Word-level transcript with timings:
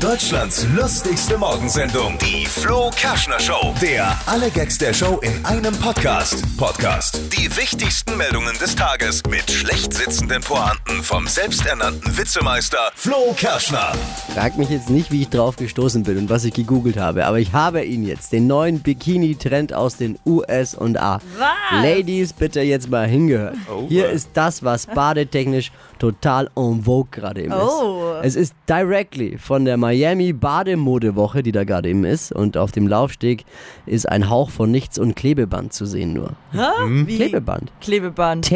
Deutschlands 0.00 0.66
lustigste 0.74 1.36
Morgensendung, 1.36 2.16
die 2.18 2.46
Flo 2.46 2.90
Kerschner 2.96 3.38
Show. 3.38 3.74
Der 3.82 4.16
alle 4.26 4.48
Gags 4.50 4.78
der 4.78 4.94
Show 4.94 5.18
in 5.22 5.44
einem 5.44 5.74
Podcast. 5.76 6.42
Podcast. 6.56 7.20
Die 7.36 7.54
wichtigsten 7.54 8.16
Meldungen 8.16 8.54
des 8.58 8.74
Tages 8.74 9.22
mit 9.28 9.50
schlecht 9.50 9.92
sitzenden 9.92 10.40
Pointen 10.42 11.02
vom 11.02 11.26
selbsternannten 11.26 12.16
Witzemeister 12.16 12.78
Flo 12.94 13.34
Kerschner. 13.36 13.92
Frag 14.34 14.56
mich 14.56 14.70
jetzt 14.70 14.88
nicht, 14.88 15.12
wie 15.12 15.22
ich 15.22 15.28
drauf 15.28 15.56
gestoßen 15.56 16.02
bin 16.02 16.16
und 16.16 16.30
was 16.30 16.44
ich 16.44 16.54
gegoogelt 16.54 16.96
habe, 16.96 17.26
aber 17.26 17.38
ich 17.38 17.52
habe 17.52 17.84
ihn 17.84 18.02
jetzt, 18.06 18.32
den 18.32 18.46
neuen 18.46 18.80
Bikini-Trend 18.80 19.74
aus 19.74 19.96
den 19.96 20.18
USA. 20.24 21.20
Was? 21.38 21.82
Ladies, 21.82 22.32
bitte 22.32 22.62
jetzt 22.62 22.88
mal 22.88 23.06
hingehört. 23.06 23.56
Hier 23.88 24.08
ist 24.08 24.30
das, 24.32 24.64
was 24.64 24.86
badetechnisch 24.86 25.72
total 25.98 26.48
en 26.56 26.84
vogue 26.84 27.10
gerade 27.10 27.42
eben 27.42 27.52
Oh. 27.52 28.14
ist. 28.22 28.26
Es 28.30 28.36
ist 28.36 28.54
directly 28.68 29.36
von 29.38 29.64
der 29.66 29.76
Miami 29.90 30.32
Bademodewoche, 30.32 31.42
die 31.42 31.50
da 31.50 31.64
gerade 31.64 31.88
eben 31.88 32.04
ist. 32.04 32.30
Und 32.30 32.56
auf 32.56 32.70
dem 32.70 32.86
Laufsteg 32.86 33.44
ist 33.86 34.08
ein 34.08 34.30
Hauch 34.30 34.50
von 34.50 34.70
nichts 34.70 35.00
und 35.00 35.16
Klebeband 35.16 35.72
zu 35.72 35.84
sehen 35.84 36.12
nur. 36.12 36.34
Hä? 36.52 36.60
Wie? 37.06 37.16
Klebeband. 37.16 37.72
Klebeband. 37.80 38.46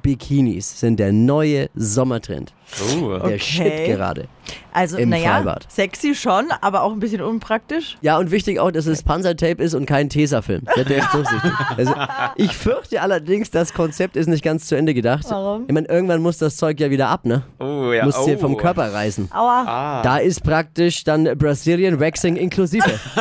Tape-Bikinis 0.00 0.80
sind 0.80 0.98
der 0.98 1.12
neue 1.12 1.68
Sommertrend. 1.74 2.52
Oh. 2.96 3.10
Der 3.10 3.24
Okay. 3.24 3.38
Shit 3.38 3.86
gerade. 3.86 4.28
Also, 4.72 4.96
Im 4.98 5.08
naja, 5.10 5.36
Freibad. 5.36 5.66
sexy 5.68 6.14
schon, 6.14 6.46
aber 6.60 6.82
auch 6.82 6.92
ein 6.92 7.00
bisschen 7.00 7.20
unpraktisch. 7.20 7.98
Ja, 8.02 8.18
und 8.18 8.30
wichtig 8.30 8.58
auch, 8.60 8.70
dass 8.70 8.86
es 8.86 9.02
Panzertape 9.02 9.62
ist 9.62 9.74
und 9.74 9.86
kein 9.86 10.08
Tesafilm. 10.08 10.62
Der 10.76 10.84
der 10.84 10.98
ist 10.98 11.12
durchsichtig. 11.12 11.50
Also, 11.76 11.94
ich 12.36 12.52
fürchte 12.52 13.00
allerdings, 13.02 13.50
das 13.50 13.74
Konzept 13.74 14.16
ist 14.16 14.28
nicht 14.28 14.44
ganz 14.44 14.66
zu 14.66 14.76
Ende 14.76 14.94
gedacht. 14.94 15.26
Warum? 15.28 15.64
Ich 15.66 15.74
meine, 15.74 15.88
irgendwann 15.88 16.22
muss 16.22 16.38
das 16.38 16.56
Zeug 16.56 16.78
ja 16.80 16.90
wieder 16.90 17.08
ab, 17.08 17.26
ne? 17.26 17.42
Oh, 17.58 17.92
ja. 17.92 18.04
Muss 18.04 18.18
oh. 18.18 18.26
dir 18.26 18.38
vom 18.38 18.56
Körper 18.56 18.92
reißen. 18.92 19.30
Aua. 19.32 19.64
Ah. 19.66 20.02
Da 20.02 20.18
ist 20.18 20.42
praktisch 20.42 21.04
dann 21.04 21.24
Brazilian 21.36 22.00
Waxing 22.00 22.36
inklusive. 22.36 22.98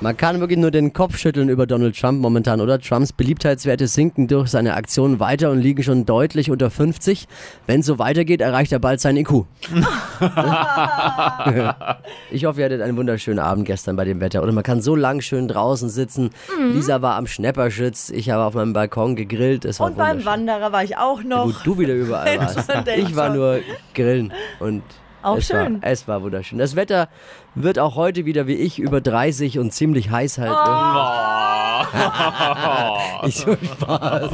Man 0.00 0.16
kann 0.16 0.38
wirklich 0.40 0.58
nur 0.58 0.70
den 0.70 0.92
Kopf 0.92 1.18
schütteln 1.18 1.48
über 1.48 1.66
Donald 1.66 1.98
Trump 1.98 2.20
momentan, 2.20 2.60
oder? 2.60 2.78
Trumps 2.78 3.12
Beliebtheitswerte 3.12 3.88
sinken 3.88 4.28
durch 4.28 4.48
seine 4.58 4.74
Aktionen 4.74 5.20
weiter 5.20 5.52
und 5.52 5.60
liegen 5.60 5.84
schon 5.84 6.04
deutlich 6.04 6.50
unter 6.50 6.68
50. 6.68 7.28
Wenn 7.68 7.78
es 7.78 7.86
so 7.86 8.00
weitergeht, 8.00 8.40
erreicht 8.40 8.72
er 8.72 8.80
bald 8.80 9.00
seinen 9.00 9.18
IQ. 9.18 9.44
ich 12.32 12.44
hoffe, 12.44 12.58
ihr 12.58 12.64
hattet 12.66 12.82
einen 12.82 12.96
wunderschönen 12.96 13.38
Abend 13.38 13.66
gestern 13.66 13.94
bei 13.94 14.04
dem 14.04 14.20
Wetter. 14.20 14.42
Oder 14.42 14.50
man 14.50 14.64
kann 14.64 14.82
so 14.82 14.96
lang 14.96 15.20
schön 15.20 15.46
draußen 15.46 15.88
sitzen. 15.88 16.30
Lisa 16.72 17.02
war 17.02 17.14
am 17.14 17.28
Schnepperschütz, 17.28 18.10
ich 18.10 18.30
habe 18.30 18.42
auf 18.42 18.54
meinem 18.54 18.72
Balkon 18.72 19.14
gegrillt. 19.14 19.64
Es 19.64 19.78
war 19.78 19.86
Und 19.86 19.96
beim. 19.96 20.24
Wanderer 20.24 20.72
war 20.72 20.82
ich 20.82 20.96
auch 20.96 21.22
noch. 21.22 21.46
Wo 21.46 21.52
du 21.62 21.78
wieder 21.78 21.94
überall 21.94 22.40
warst. 22.40 22.68
Ich 22.96 23.14
war 23.14 23.30
nur 23.30 23.60
grillen 23.94 24.32
und 24.58 24.82
Auch 25.22 25.36
es, 25.36 25.46
schön. 25.46 25.80
War, 25.80 25.88
es 25.88 26.08
war 26.08 26.20
wunderschön. 26.22 26.58
Das 26.58 26.74
Wetter 26.74 27.08
wird 27.54 27.78
auch 27.78 27.94
heute 27.94 28.24
wieder 28.24 28.48
wie 28.48 28.54
ich 28.54 28.80
über 28.80 29.00
30 29.00 29.60
und 29.60 29.72
ziemlich 29.72 30.10
heiß 30.10 30.38
halt. 30.38 30.50
Oh. 30.50 31.47
Ich 33.26 33.36
so 33.36 33.56
Spaß. 33.56 34.30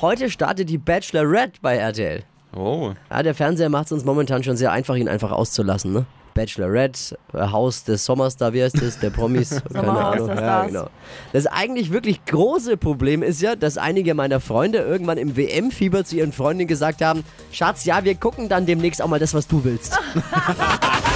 Heute 0.00 0.30
startet 0.30 0.68
die 0.68 0.78
Bachelorette 0.78 1.58
bei 1.60 1.76
RTL. 1.76 2.22
Oh. 2.54 2.92
Ja, 3.10 3.22
der 3.22 3.34
Fernseher 3.34 3.68
macht 3.68 3.86
es 3.86 3.92
uns 3.92 4.04
momentan 4.04 4.42
schon 4.42 4.56
sehr 4.56 4.72
einfach, 4.72 4.94
ihn 4.94 5.08
einfach 5.08 5.32
auszulassen. 5.32 5.92
Ne? 5.92 6.06
Bachelorette, 6.36 7.18
äh, 7.32 7.48
Haus 7.50 7.84
des 7.84 8.04
Sommers, 8.04 8.36
da 8.36 8.52
wie 8.52 8.62
heißt 8.62 8.80
das, 8.80 8.98
der 9.00 9.10
Promis, 9.10 9.62
keine 9.72 9.90
Ahnung. 9.90 10.28
der 10.28 10.40
Ja, 10.40 10.66
genau. 10.66 10.88
Das 11.32 11.46
eigentlich 11.46 11.90
wirklich 11.90 12.24
große 12.26 12.76
Problem 12.76 13.22
ist 13.22 13.40
ja, 13.40 13.56
dass 13.56 13.78
einige 13.78 14.14
meiner 14.14 14.38
Freunde 14.38 14.78
irgendwann 14.78 15.18
im 15.18 15.36
WM-Fieber 15.36 16.04
zu 16.04 16.16
ihren 16.16 16.32
Freundinnen 16.32 16.68
gesagt 16.68 17.02
haben, 17.02 17.24
Schatz, 17.52 17.84
ja, 17.84 18.04
wir 18.04 18.14
gucken 18.14 18.48
dann 18.48 18.66
demnächst 18.66 19.02
auch 19.02 19.08
mal 19.08 19.18
das, 19.18 19.32
was 19.34 19.48
du 19.48 19.64
willst. 19.64 19.98